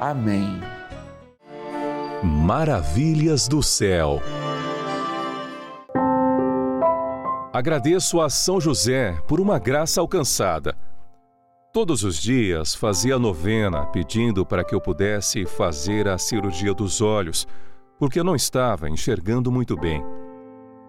Amém. 0.00 0.58
Maravilhas 2.24 3.46
do 3.46 3.62
céu. 3.62 4.22
Agradeço 7.52 8.18
a 8.18 8.30
São 8.30 8.58
José 8.58 9.20
por 9.28 9.40
uma 9.40 9.58
graça 9.58 10.00
alcançada. 10.00 10.74
Todos 11.70 12.02
os 12.02 12.16
dias 12.16 12.74
fazia 12.74 13.18
novena 13.18 13.84
pedindo 13.88 14.46
para 14.46 14.64
que 14.64 14.74
eu 14.74 14.80
pudesse 14.80 15.44
fazer 15.44 16.08
a 16.08 16.16
cirurgia 16.16 16.72
dos 16.72 17.02
olhos, 17.02 17.46
porque 17.98 18.18
eu 18.18 18.24
não 18.24 18.34
estava 18.34 18.88
enxergando 18.88 19.52
muito 19.52 19.76
bem. 19.76 20.02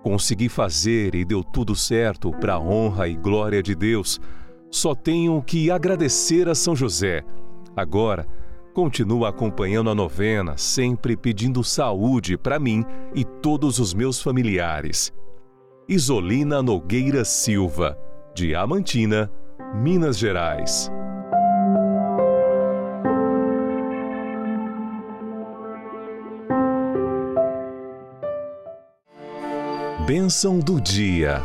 Consegui 0.02 0.48
fazer 0.48 1.16
e 1.16 1.26
deu 1.26 1.44
tudo 1.44 1.76
certo 1.76 2.32
para 2.32 2.54
a 2.54 2.60
honra 2.60 3.10
e 3.10 3.18
glória 3.18 3.62
de 3.62 3.76
Deus. 3.76 4.22
Só 4.70 4.96
tenho 4.96 5.44
que 5.44 5.70
agradecer 5.70 6.48
a 6.48 6.56
São 6.56 6.74
José. 6.74 7.26
Agora, 7.76 8.26
continuo 8.72 9.26
acompanhando 9.26 9.90
a 9.90 9.96
novena, 9.96 10.58
sempre 10.58 11.16
pedindo 11.16 11.64
saúde 11.64 12.38
para 12.38 12.60
mim 12.60 12.86
e 13.14 13.24
todos 13.24 13.80
os 13.80 13.94
meus 13.94 14.22
familiares. 14.22 15.14
Isolina 15.88 16.62
Nogueira 16.64 17.26
Silva, 17.26 17.98
de 18.34 18.56
Amantina, 18.56 19.32
Minas 19.76 20.18
Gerais. 20.18 20.90
Bênção 30.06 30.60
do 30.60 30.82
dia. 30.82 31.42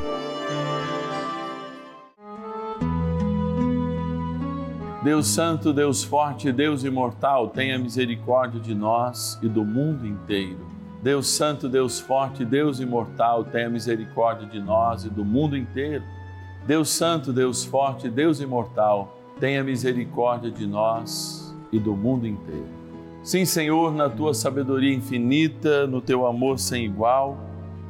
Deus 5.06 5.28
Santo, 5.28 5.72
Deus 5.72 6.02
Forte, 6.02 6.50
Deus 6.50 6.82
Imortal, 6.82 7.50
tenha 7.50 7.78
misericórdia 7.78 8.58
de 8.60 8.74
nós 8.74 9.38
e 9.40 9.48
do 9.48 9.64
mundo 9.64 10.04
inteiro. 10.04 10.58
Deus 11.00 11.28
Santo, 11.28 11.68
Deus 11.68 12.00
Forte, 12.00 12.44
Deus 12.44 12.80
Imortal, 12.80 13.44
tenha 13.44 13.70
misericórdia 13.70 14.48
de 14.48 14.58
nós 14.58 15.04
e 15.04 15.08
do 15.08 15.24
mundo 15.24 15.56
inteiro. 15.56 16.02
Deus 16.66 16.88
Santo, 16.88 17.32
Deus 17.32 17.64
Forte, 17.64 18.08
Deus 18.08 18.40
Imortal, 18.40 19.16
tenha 19.38 19.62
misericórdia 19.62 20.50
de 20.50 20.66
nós 20.66 21.56
e 21.70 21.78
do 21.78 21.94
mundo 21.94 22.26
inteiro. 22.26 22.66
Sim, 23.22 23.44
Senhor, 23.44 23.94
na 23.94 24.08
tua 24.10 24.34
sabedoria 24.34 24.92
infinita, 24.92 25.86
no 25.86 26.00
teu 26.00 26.26
amor 26.26 26.58
sem 26.58 26.84
igual, 26.84 27.38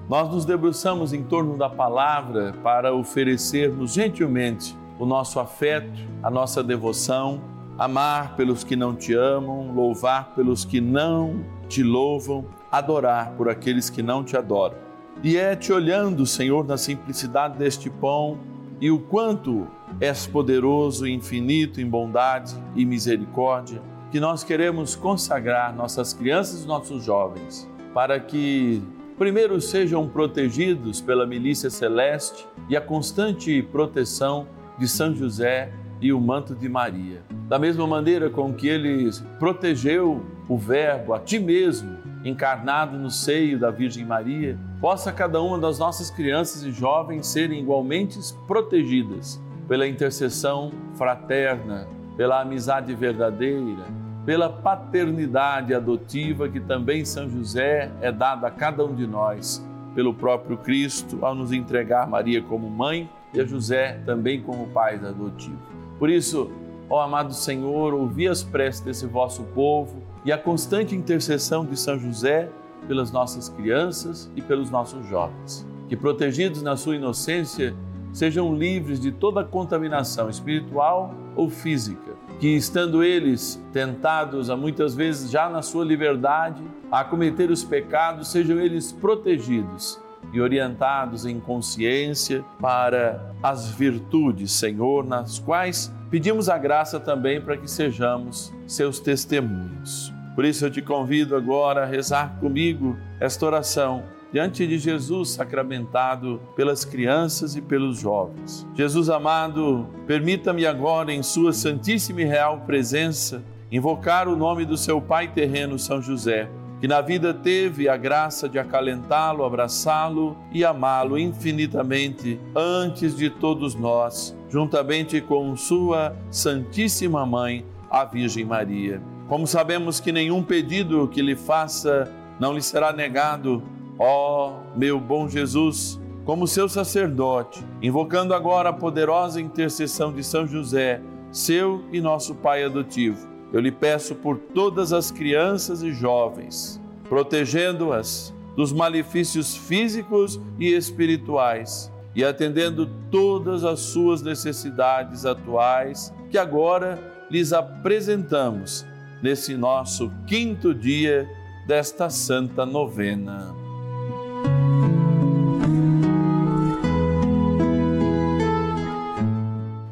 nós 0.07 0.31
nos 0.31 0.45
debruçamos 0.45 1.15
em 1.15 1.23
torno 1.23 1.57
da 1.57 1.71
palavra 1.71 2.53
para 2.63 2.95
oferecermos 2.95 3.95
gentilmente 3.95 4.77
o 4.99 5.07
nosso 5.07 5.39
afeto, 5.39 6.01
a 6.23 6.31
nossa 6.31 6.63
devoção, 6.63 7.41
amar 7.79 8.37
pelos 8.37 8.65
que 8.65 8.75
não 8.75 8.95
te 8.95 9.15
amam, 9.15 9.73
louvar 9.75 10.35
pelos 10.35 10.65
que 10.65 10.81
não 10.81 11.45
te 11.69 11.83
louvam, 11.83 12.47
adorar 12.71 13.33
por 13.33 13.49
aqueles 13.49 13.91
que 13.91 14.03
não 14.03 14.25
te 14.25 14.37
adoram. 14.37 14.77
E 15.23 15.37
é 15.37 15.57
te 15.57 15.73
olhando, 15.73 16.27
Senhor, 16.27 16.67
na 16.67 16.77
simplicidade 16.77 17.59
deste 17.59 17.91
pão 17.91 18.39
e 18.81 18.91
o 18.91 18.99
quanto 18.99 19.67
és 20.01 20.27
poderoso 20.27 21.07
e 21.07 21.13
infinito 21.13 21.81
em 21.81 21.89
bondade 21.89 22.55
e 22.75 22.85
misericórdia, 22.85 23.81
que 24.11 24.21
nós 24.21 24.45
queremos 24.45 24.95
consagrar 24.95 25.75
nossas 25.75 26.13
crianças 26.13 26.65
e 26.65 26.67
nossos 26.67 27.05
jovens 27.05 27.69
para 27.97 28.21
que 28.21 28.83
primeiro 29.17 29.59
sejam 29.59 30.07
protegidos 30.07 31.01
pela 31.01 31.27
milícia 31.27 31.71
celeste 31.71 32.47
e 32.69 32.77
a 32.77 32.81
constante 32.81 33.63
proteção 33.63 34.47
de 34.79 34.89
São 34.89 35.15
José 35.15 35.73
e 36.01 36.13
o 36.13 36.21
manto 36.21 36.55
de 36.55 36.69
Maria. 36.69 37.23
Da 37.49 37.59
mesma 37.59 37.87
maneira 37.87 38.29
com 38.29 38.53
que 38.53 38.69
ele 38.69 39.11
protegeu 39.39 40.25
o 40.49 40.57
Verbo 40.57 41.15
a 41.15 41.19
ti 41.19 41.39
mesmo, 41.39 41.97
encarnado 42.25 42.99
no 42.99 43.11
seio 43.11 43.59
da 43.59 43.71
Virgem 43.71 44.05
Maria, 44.05 44.59
possa 44.81 45.13
cada 45.13 45.41
uma 45.41 45.59
das 45.59 45.79
nossas 45.79 46.11
crianças 46.11 46.63
e 46.63 46.73
jovens 46.73 47.27
serem 47.27 47.61
igualmente 47.61 48.19
protegidas 48.47 49.41
pela 49.69 49.87
intercessão 49.87 50.73
fraterna, 50.95 51.87
pela 52.17 52.41
amizade 52.41 52.95
verdadeira 52.95 53.85
pela 54.27 54.51
paternidade 54.51 55.73
adotiva 55.73 56.49
que 56.49 56.59
também 56.59 57.05
São 57.05 57.31
José 57.31 57.93
é 58.03 58.11
dada 58.11 58.49
a 58.49 58.51
cada 58.51 58.85
um 58.85 58.93
de 58.93 59.07
nós, 59.07 59.65
pelo 59.95 60.13
próprio 60.13 60.59
Cristo, 60.59 61.25
ao 61.25 61.33
nos 61.33 61.53
entregar 61.53 62.09
Maria 62.09 62.43
como 62.43 62.69
mãe 62.69 63.09
e 63.37 63.41
a 63.41 63.47
José 63.47 64.01
também 64.05 64.41
como 64.41 64.69
pai 64.69 64.97
adotivo. 64.97 65.59
Por 65.99 66.11
isso, 66.11 66.51
ó 66.89 67.01
amado 67.01 67.35
Senhor, 67.35 67.95
ouvi 67.95 68.27
as 68.27 68.43
preces 68.43 68.81
desse 68.81 69.07
vosso 69.07 69.43
povo 69.55 70.03
e 70.25 70.33
a 70.33 70.39
constante 70.39 70.95
intercessão 70.95 71.65
de 71.65 71.77
São 71.79 71.99
José 71.99 72.49
pelas 72.89 73.11
nossas 73.13 73.49
crianças 73.49 74.31
e 74.35 74.43
pelos 74.43 74.71
nossos 74.71 75.07
jovens, 75.07 75.67
que 75.89 75.97
protegidos 75.97 76.63
na 76.63 76.77
sua 76.77 76.97
inocência 76.97 77.75
sejam 78.13 78.55
livres 78.55 79.01
de 79.01 79.13
toda 79.13 79.45
contaminação 79.45 80.31
espiritual 80.31 81.15
ou 81.35 81.51
física 81.51 82.17
que 82.39 82.49
estando 82.49 83.03
eles 83.03 83.63
tentados 83.73 84.51
a 84.51 84.57
muitas 84.57 84.95
vezes 84.95 85.31
já 85.31 85.49
na 85.49 85.63
sua 85.63 85.85
liberdade 85.85 86.63
a 86.91 87.03
cometer 87.03 87.51
os 87.51 87.65
pecados, 87.65 88.29
sejam 88.29 88.61
eles 88.61 88.93
protegidos 88.93 89.99
e 90.33 90.41
orientados 90.41 91.25
em 91.25 91.41
consciência 91.41 92.45
para 92.61 93.35
as 93.43 93.69
virtudes, 93.71 94.53
Senhor, 94.53 95.05
nas 95.05 95.39
quais 95.39 95.93
pedimos 96.11 96.49
a 96.49 96.59
graça 96.59 97.01
também 97.01 97.41
para 97.41 97.57
que 97.57 97.71
sejamos 97.71 98.53
seus 98.67 99.01
testemunhos. 99.01 100.13
Por 100.35 100.45
isso 100.45 100.67
eu 100.67 100.71
te 100.71 100.83
convido 100.83 101.35
agora 101.35 101.83
a 101.83 101.87
rezar 101.87 102.39
comigo 102.39 102.97
esta 103.21 103.47
oração 103.47 104.05
diante 104.33 104.67
de 104.67 104.79
Jesus 104.79 105.31
sacramentado 105.31 106.41
pelas 106.55 106.85
crianças 106.85 107.57
e 107.57 107.63
pelos 107.63 107.99
jovens. 107.99 108.67
Jesus 108.75 109.09
amado, 109.09 109.87
permita-me 110.07 110.67
agora, 110.67 111.13
em 111.13 111.23
Sua 111.23 111.53
Santíssima 111.53 112.21
e 112.21 112.25
Real 112.25 112.61
Presença, 112.67 113.43
invocar 113.73 114.29
o 114.29 114.37
nome 114.37 114.65
do 114.65 114.77
seu 114.77 115.01
pai 115.01 115.29
terreno, 115.29 115.79
São 115.79 116.03
José, 116.03 116.51
que 116.81 116.87
na 116.87 117.01
vida 117.01 117.33
teve 117.33 117.89
a 117.89 117.97
graça 117.97 118.49
de 118.49 118.59
acalentá-lo, 118.59 119.45
abraçá-lo 119.45 120.37
e 120.53 120.65
amá-lo 120.65 121.19
infinitamente 121.19 122.39
antes 122.55 123.17
de 123.17 123.31
todos 123.31 123.75
nós, 123.75 124.37
juntamente 124.49 125.21
com 125.21 125.57
sua 125.57 126.15
Santíssima 126.31 127.25
Mãe, 127.25 127.65
a 127.91 128.05
Virgem 128.05 128.45
Maria. 128.45 129.01
Como 129.29 129.47
sabemos 129.47 130.01
que 130.01 130.13
nenhum 130.13 130.43
pedido 130.43 131.09
que 131.09 131.23
lhe 131.23 131.35
faça 131.35 132.13
não 132.39 132.53
lhe 132.53 132.63
será 132.63 132.93
negado, 132.93 133.63
ó 133.99 134.59
meu 134.77 135.01
bom 135.01 135.27
Jesus, 135.29 135.99
como 136.25 136.47
seu 136.47 136.69
sacerdote, 136.69 137.65
invocando 137.81 138.35
agora 138.35 138.69
a 138.69 138.73
poderosa 138.73 139.41
intercessão 139.41 140.13
de 140.13 140.23
São 140.23 140.47
José, 140.47 141.01
seu 141.33 141.83
e 141.91 142.01
nosso 142.01 142.35
Pai 142.35 142.65
adotivo 142.65 143.36
eu 143.57 143.61
lhe 143.61 143.73
peço 143.73 144.15
por 144.15 144.37
todas 144.37 144.93
as 144.93 145.11
crianças 145.11 145.83
e 145.83 145.91
jovens, 145.91 146.79
protegendo-as 147.09 148.35
dos 148.55 148.71
malefícios 148.71 149.57
físicos 149.57 150.39
e 150.59 150.75
espirituais 150.75 151.91
e 152.15 152.23
atendendo 152.23 152.87
todas 153.11 153.65
as 153.65 153.81
suas 153.81 154.21
necessidades 154.21 155.25
atuais 155.25 156.13
que 156.31 156.37
agora 156.37 157.01
lhes 157.31 157.55
apresentamos 157.55 158.85
nesse 159.23 159.57
nosso 159.57 160.13
quinto 160.27 160.75
dia 160.75 161.27
desta 161.67 162.11
santa 162.11 162.67
novena. 162.67 163.55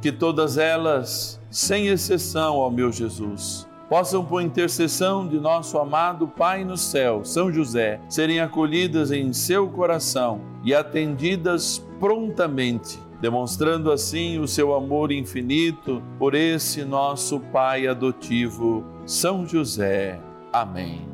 Que 0.05 0.13
todas 0.13 0.59
elas 0.59 1.41
sem 1.51 1.87
exceção, 1.87 2.59
ó 2.59 2.69
meu 2.69 2.93
Jesus, 2.93 3.67
possam, 3.89 4.23
por 4.23 4.43
intercessão 4.43 5.27
de 5.27 5.41
nosso 5.41 5.79
amado 5.79 6.29
Pai 6.29 6.63
no 6.63 6.77
céu, 6.77 7.25
São 7.25 7.51
José, 7.51 7.99
serem 8.07 8.39
acolhidas 8.39 9.11
em 9.11 9.33
seu 9.33 9.67
coração 9.67 10.43
e 10.63 10.75
atendidas 10.75 11.83
prontamente, 11.99 12.99
demonstrando 13.19 13.91
assim 13.91 14.39
o 14.39 14.47
seu 14.47 14.75
amor 14.75 15.11
infinito 15.11 16.03
por 16.19 16.35
esse 16.35 16.85
nosso 16.85 17.41
Pai 17.41 17.87
adotivo, 17.87 18.85
São 19.07 19.47
José. 19.47 20.21
Amém. 20.53 21.09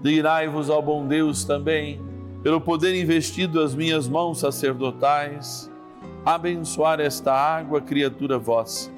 Dirai-vos 0.00 0.70
ao 0.70 0.80
bom 0.80 1.08
Deus 1.08 1.42
também, 1.42 2.00
pelo 2.44 2.60
poder 2.60 2.94
investido 2.94 3.60
às 3.60 3.74
minhas 3.74 4.06
mãos 4.06 4.38
sacerdotais, 4.38 5.67
abençoar 6.34 7.00
esta 7.00 7.32
água, 7.32 7.80
criatura 7.80 8.38
vossa 8.38 8.90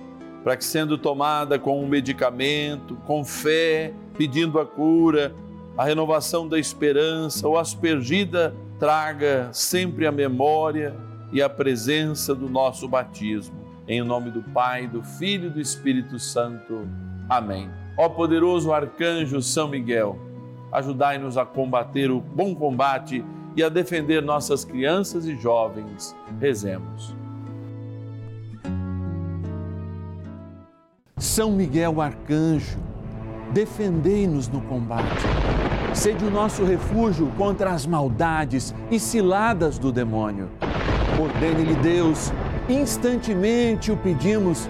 para 0.42 0.56
que, 0.56 0.64
sendo 0.64 0.96
tomada 0.96 1.58
com 1.58 1.82
um 1.82 1.86
medicamento, 1.86 2.96
com 3.06 3.24
fé, 3.24 3.92
pedindo 4.16 4.58
a 4.58 4.66
cura, 4.66 5.34
a 5.76 5.84
renovação 5.84 6.48
da 6.48 6.58
esperança 6.58 7.46
ou 7.46 7.58
aspergida, 7.58 8.54
traga 8.78 9.50
sempre 9.52 10.06
a 10.06 10.12
memória 10.12 10.96
e 11.32 11.42
a 11.42 11.48
presença 11.48 12.34
do 12.34 12.48
nosso 12.48 12.88
batismo. 12.88 13.54
Em 13.86 14.02
nome 14.02 14.30
do 14.30 14.42
Pai, 14.42 14.86
do 14.86 15.02
Filho 15.02 15.48
e 15.48 15.50
do 15.50 15.60
Espírito 15.60 16.18
Santo. 16.18 16.88
Amém. 17.28 17.70
Ó 17.96 18.08
poderoso 18.08 18.72
arcanjo 18.72 19.42
São 19.42 19.68
Miguel, 19.68 20.18
ajudai-nos 20.72 21.36
a 21.36 21.44
combater 21.44 22.10
o 22.10 22.20
bom 22.20 22.54
combate 22.54 23.24
e 23.56 23.62
a 23.62 23.68
defender 23.68 24.22
nossas 24.22 24.64
crianças 24.64 25.26
e 25.26 25.36
jovens. 25.36 26.14
Rezemos. 26.40 27.14
São 31.18 31.52
Miguel 31.52 32.00
Arcanjo, 32.00 32.78
defendei-nos 33.52 34.48
no 34.48 34.60
combate. 34.62 35.22
Sede 35.92 36.24
o 36.24 36.30
nosso 36.30 36.64
refúgio 36.64 37.26
contra 37.36 37.72
as 37.72 37.84
maldades 37.84 38.74
e 38.90 38.98
ciladas 38.98 39.78
do 39.78 39.92
demônio. 39.92 40.48
Ordene-lhe 41.20 41.74
Deus, 41.76 42.32
instantemente 42.68 43.92
o 43.92 43.96
pedimos, 43.96 44.68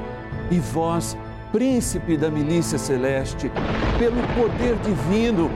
e 0.51 0.59
vós, 0.59 1.17
príncipe 1.53 2.17
da 2.17 2.31
milícia 2.31 2.79
celeste, 2.79 3.51
pelo 3.99 4.21
poder 4.35 4.77
divino, 4.79 5.51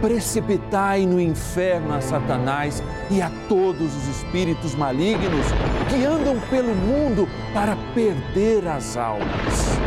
precipitai 0.00 1.04
no 1.06 1.20
inferno 1.20 1.94
a 1.94 2.00
Satanás 2.00 2.82
e 3.10 3.20
a 3.20 3.30
todos 3.48 3.94
os 3.94 4.08
espíritos 4.08 4.74
malignos 4.74 5.46
que 5.88 6.04
andam 6.04 6.40
pelo 6.48 6.74
mundo 6.74 7.28
para 7.52 7.76
perder 7.94 8.66
as 8.66 8.96
almas. 8.96 9.78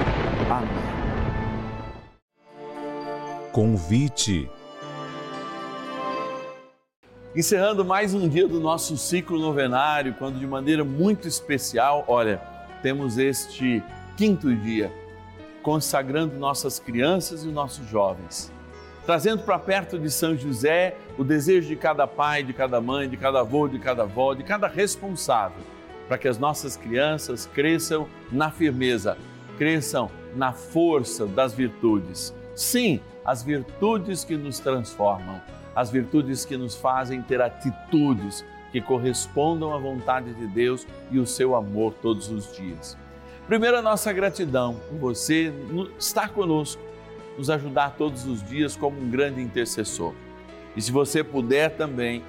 Amém. 0.49 0.93
Convite. 3.52 4.49
Encerrando 7.36 7.84
mais 7.84 8.13
um 8.13 8.30
dia 8.30 8.47
do 8.47 8.60
nosso 8.60 8.95
ciclo 8.95 9.39
novenário, 9.39 10.13
quando 10.19 10.38
de 10.38 10.45
maneira 10.45 10.84
muito 10.84 11.28
especial, 11.28 12.06
olha, 12.08 12.39
temos 12.84 13.17
este 13.17 13.82
quinto 14.15 14.54
dia 14.56 14.91
consagrando 15.63 16.38
nossas 16.38 16.78
crianças 16.78 17.43
e 17.43 17.47
nossos 17.47 17.88
jovens, 17.89 18.52
trazendo 19.05 19.43
para 19.43 19.59
perto 19.59 19.99
de 19.99 20.09
São 20.09 20.35
José 20.35 20.95
o 21.17 21.23
desejo 21.23 21.67
de 21.67 21.75
cada 21.75 22.07
pai, 22.07 22.43
de 22.43 22.53
cada 22.53 22.79
mãe, 22.79 23.09
de 23.09 23.17
cada 23.17 23.41
avô, 23.41 23.67
de 23.67 23.79
cada 23.79 24.03
avó, 24.03 24.33
de 24.33 24.43
cada 24.43 24.67
responsável, 24.67 25.63
para 26.07 26.17
que 26.17 26.27
as 26.27 26.37
nossas 26.37 26.77
crianças 26.77 27.45
cresçam 27.53 28.07
na 28.31 28.49
firmeza, 28.49 29.17
cresçam 29.57 30.09
na 30.35 30.53
força 30.53 31.25
das 31.25 31.53
virtudes. 31.53 32.33
Sim, 32.55 32.99
as 33.25 33.43
virtudes 33.43 34.23
que 34.23 34.35
nos 34.35 34.59
transformam, 34.59 35.41
as 35.75 35.89
virtudes 35.89 36.45
que 36.45 36.57
nos 36.57 36.75
fazem 36.75 37.21
ter 37.21 37.41
atitudes 37.41 38.45
que 38.71 38.81
correspondam 38.81 39.73
à 39.73 39.77
vontade 39.77 40.33
de 40.33 40.47
Deus 40.47 40.85
e 41.11 41.19
o 41.19 41.27
seu 41.27 41.55
amor 41.55 41.93
todos 42.01 42.29
os 42.29 42.55
dias. 42.55 42.97
Primeiro, 43.47 43.77
a 43.77 43.81
nossa 43.81 44.11
gratidão 44.11 44.79
por 44.89 44.97
você 44.97 45.53
estar 45.99 46.29
conosco, 46.29 46.81
nos 47.38 47.50
ajudar 47.50 47.96
todos 47.98 48.26
os 48.26 48.43
dias 48.43 48.76
como 48.76 49.00
um 49.00 49.10
grande 49.10 49.41
intercessor. 49.41 50.13
E 50.76 50.82
se 50.82 50.91
você 50.91 51.24
puder 51.24 51.76
também, 51.76 52.24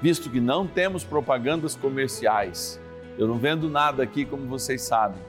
visto 0.00 0.30
que 0.30 0.40
não 0.40 0.66
temos 0.66 1.04
propagandas 1.04 1.74
comerciais, 1.74 2.80
eu 3.18 3.26
não 3.26 3.38
vendo 3.38 3.68
nada 3.68 4.02
aqui, 4.02 4.24
como 4.24 4.46
vocês 4.46 4.82
sabem, 4.82 5.20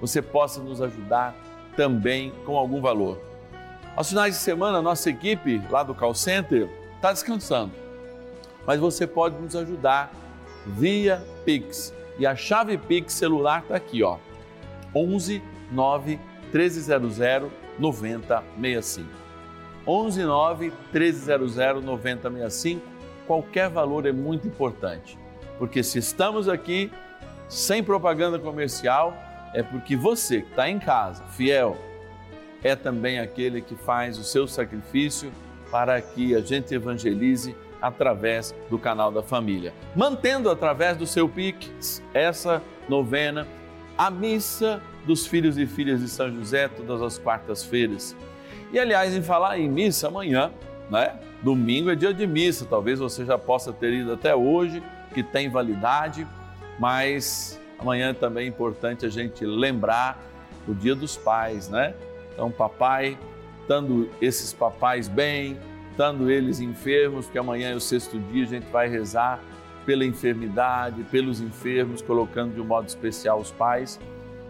você 0.00 0.20
possa 0.20 0.60
nos 0.62 0.80
ajudar 0.82 1.34
também 1.76 2.32
com 2.44 2.56
algum 2.56 2.80
valor. 2.80 3.20
Aos 3.94 4.08
finais 4.08 4.34
de 4.34 4.40
semana, 4.40 4.82
nossa 4.82 5.10
equipe 5.10 5.62
lá 5.70 5.82
do 5.82 5.94
Call 5.94 6.14
Center 6.14 6.68
está 6.96 7.12
descansando, 7.12 7.72
mas 8.66 8.80
você 8.80 9.06
pode 9.06 9.36
nos 9.40 9.54
ajudar 9.54 10.12
via 10.66 11.24
Pix. 11.44 11.94
E 12.18 12.26
a 12.26 12.34
chave 12.34 12.76
Pix 12.76 13.12
celular 13.12 13.62
está 13.62 13.76
aqui, 13.76 14.02
ó, 14.02 14.18
11 14.94 15.42
9 15.70 16.18
1300 16.52 17.20
9065. 17.78 19.08
11 19.86 20.22
9 20.24 20.72
1300 20.92 21.84
9065. 21.84 22.82
Qualquer 23.26 23.68
valor 23.68 24.06
é 24.06 24.12
muito 24.12 24.46
importante, 24.48 25.18
porque 25.58 25.82
se 25.82 25.98
estamos 25.98 26.48
aqui 26.48 26.90
sem 27.48 27.82
propaganda 27.82 28.38
comercial, 28.38 29.14
é 29.54 29.62
porque 29.62 29.96
você 29.96 30.42
que 30.42 30.50
está 30.50 30.68
em 30.68 30.78
casa, 30.78 31.24
fiel, 31.24 31.76
é 32.62 32.74
também 32.74 33.18
aquele 33.18 33.60
que 33.60 33.74
faz 33.74 34.18
o 34.18 34.24
seu 34.24 34.46
sacrifício 34.46 35.30
para 35.70 36.00
que 36.00 36.34
a 36.34 36.40
gente 36.40 36.74
evangelize 36.74 37.54
através 37.80 38.54
do 38.68 38.78
canal 38.78 39.12
da 39.12 39.22
família. 39.22 39.72
Mantendo 39.94 40.50
através 40.50 40.96
do 40.96 41.06
seu 41.06 41.28
Pix 41.28 42.02
essa 42.12 42.62
novena, 42.88 43.46
a 43.98 44.10
missa 44.10 44.80
dos 45.04 45.26
filhos 45.26 45.58
e 45.58 45.66
filhas 45.66 46.00
de 46.00 46.08
São 46.08 46.32
José, 46.32 46.68
todas 46.68 47.02
as 47.02 47.18
quartas-feiras. 47.18 48.16
E 48.72 48.78
aliás, 48.78 49.14
em 49.14 49.22
falar 49.22 49.58
em 49.58 49.68
missa, 49.68 50.08
amanhã, 50.08 50.52
né? 50.88 51.18
Domingo 51.42 51.90
é 51.90 51.94
dia 51.94 52.14
de 52.14 52.26
missa, 52.26 52.64
talvez 52.64 52.98
você 52.98 53.24
já 53.24 53.36
possa 53.36 53.72
ter 53.72 53.92
ido 53.92 54.12
até 54.12 54.34
hoje, 54.34 54.82
que 55.12 55.22
tem 55.22 55.50
validade, 55.50 56.26
mas 56.78 57.58
Amanhã 57.78 58.12
também 58.12 58.46
é 58.46 58.48
importante 58.48 59.06
a 59.06 59.08
gente 59.08 59.46
lembrar 59.46 60.20
o 60.66 60.74
Dia 60.74 60.94
dos 60.94 61.16
Pais, 61.16 61.68
né? 61.68 61.94
Então, 62.34 62.50
papai, 62.50 63.16
estando 63.60 64.10
esses 64.20 64.52
papais 64.52 65.06
bem, 65.06 65.56
estando 65.90 66.30
eles 66.30 66.60
enfermos, 66.60 67.26
porque 67.26 67.38
amanhã 67.38 67.70
é 67.70 67.74
o 67.74 67.80
sexto 67.80 68.18
dia, 68.18 68.44
a 68.44 68.48
gente 68.48 68.66
vai 68.70 68.88
rezar 68.88 69.40
pela 69.88 70.04
enfermidade, 70.04 71.02
pelos 71.04 71.40
enfermos, 71.40 72.02
colocando 72.02 72.52
de 72.52 72.60
um 72.60 72.64
modo 72.64 72.86
especial 72.86 73.40
os 73.40 73.50
pais, 73.50 73.98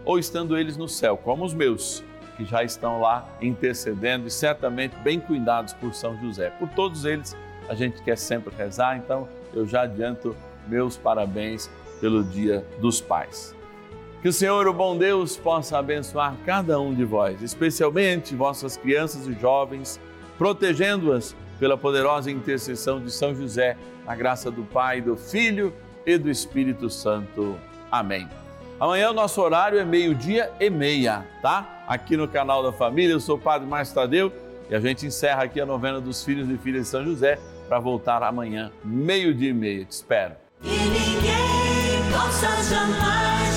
ou 0.03 0.19
estando 0.19 0.57
eles 0.57 0.75
no 0.75 0.89
céu, 0.89 1.15
como 1.15 1.45
os 1.45 1.53
meus, 1.53 2.03
que 2.35 2.43
já 2.43 2.61
estão 2.61 2.99
lá 2.99 3.25
intercedendo 3.41 4.27
e 4.27 4.29
certamente 4.29 4.97
bem 4.97 5.17
cuidados 5.17 5.71
por 5.71 5.93
São 5.93 6.19
José. 6.19 6.49
Por 6.59 6.67
todos 6.67 7.05
eles, 7.05 7.37
a 7.69 7.73
gente 7.73 8.01
quer 8.01 8.17
sempre 8.17 8.53
rezar, 8.53 8.97
então 8.97 9.29
eu 9.53 9.65
já 9.65 9.83
adianto 9.83 10.35
meus 10.67 10.97
parabéns 10.97 11.69
pelo 12.01 12.21
Dia 12.21 12.65
dos 12.81 12.99
Pais. 12.99 13.55
Que 14.21 14.27
o 14.27 14.33
Senhor, 14.33 14.67
o 14.67 14.73
bom 14.73 14.97
Deus, 14.97 15.37
possa 15.37 15.77
abençoar 15.77 16.35
cada 16.45 16.81
um 16.81 16.93
de 16.93 17.05
vós, 17.05 17.41
especialmente 17.41 18.35
vossas 18.35 18.75
crianças 18.75 19.25
e 19.25 19.31
jovens, 19.39 20.01
protegendo-as 20.37 21.33
pela 21.59 21.77
poderosa 21.77 22.31
intercessão 22.31 22.99
de 22.99 23.11
São 23.11 23.35
José, 23.35 23.77
a 24.07 24.15
graça 24.15 24.49
do 24.49 24.63
Pai, 24.63 25.01
do 25.01 25.15
Filho 25.15 25.73
e 26.05 26.17
do 26.17 26.29
Espírito 26.29 26.89
Santo. 26.89 27.57
Amém. 27.91 28.27
Amanhã 28.79 29.09
o 29.09 29.13
nosso 29.13 29.41
horário 29.41 29.77
é 29.77 29.83
meio-dia 29.83 30.51
e 30.59 30.69
meia, 30.69 31.25
tá? 31.41 31.83
Aqui 31.85 32.15
no 32.15 32.27
canal 32.27 32.63
da 32.63 32.71
Família, 32.71 33.13
eu 33.13 33.19
sou 33.19 33.35
o 33.35 33.39
Padre 33.39 33.67
Márcio 33.67 33.93
Tadeu 33.93 34.31
e 34.69 34.75
a 34.75 34.79
gente 34.79 35.05
encerra 35.05 35.43
aqui 35.43 35.59
a 35.59 35.65
novena 35.65 35.99
dos 35.99 36.23
filhos 36.23 36.49
e 36.49 36.57
filhas 36.57 36.83
de 36.83 36.87
São 36.87 37.03
José 37.03 37.37
para 37.67 37.77
voltar 37.77 38.23
amanhã, 38.23 38.71
meio-dia 38.83 39.49
e 39.49 39.53
meia. 39.53 39.83
Te 39.83 39.91
espero. 39.91 40.35
E 40.63 40.69
ninguém 40.69 42.11
possa 42.11 42.47
jamais 42.63 43.48